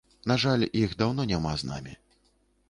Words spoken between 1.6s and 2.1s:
з намі.